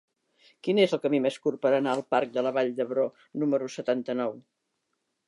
Quin 0.67 0.79
és 0.85 0.93
el 0.97 1.01
camí 1.01 1.19
més 1.25 1.35
curt 1.43 1.61
per 1.65 1.71
anar 1.79 1.93
al 1.97 2.01
parc 2.15 2.33
de 2.39 2.45
la 2.47 2.53
Vall 2.57 2.73
d'Hebron 2.79 3.13
número 3.43 3.69
setanta-nou? 3.75 4.35